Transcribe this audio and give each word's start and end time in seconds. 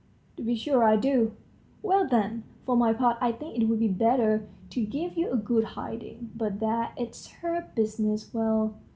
"To 0.37 0.41
be 0.41 0.55
sure 0.55 0.83
I 0.83 0.95
do." 0.95 1.33
"Well, 1.83 2.07
then. 2.07 2.41
For 2.65 2.75
my 2.75 2.91
part 2.91 3.19
I 3.21 3.31
think 3.31 3.55
it 3.55 3.65
would 3.65 3.77
be 3.77 3.87
better 3.87 4.47
to 4.71 4.83
give 4.83 5.15
you 5.15 5.29
a 5.29 5.37
good 5.37 5.63
hiding. 5.77 6.31
But 6.35 6.59
there 6.59 6.89
it's 6.97 7.27
her 7.43 7.69
business. 7.75 8.33
Well? 8.33 8.73